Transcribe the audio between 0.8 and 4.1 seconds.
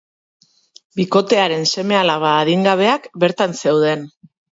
Bikotearen seme-alaba adingabeak bertan zeuden.